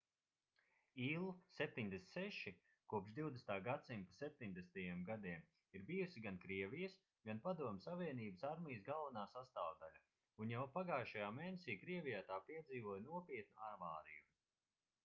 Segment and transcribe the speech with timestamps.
[1.07, 2.53] il-76
[2.93, 3.51] kopš 20.
[3.67, 4.79] gadsimta 70.
[5.11, 5.45] gadiem
[5.79, 6.97] ir bijusi gan krievijas
[7.29, 10.03] gan padomju savienības armijas galvenā sastāvdaļa
[10.45, 14.27] un jau pagājušajā mēnesī krievijā tā piedzīvoja nopietnu avāriju